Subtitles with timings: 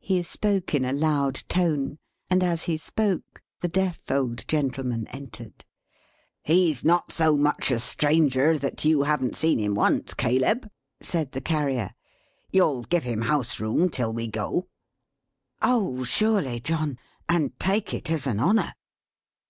[0.00, 5.64] He spoke in a loud tone; and as he spoke, the deaf old gentleman entered.
[6.42, 10.68] "He's not so much a stranger, that you haven't seen him once, Caleb,"
[11.00, 11.94] said the Carrier.
[12.50, 14.66] "You'll give him house room till we go?"
[15.62, 16.98] "Oh surely John;
[17.28, 18.74] and take it as an honour."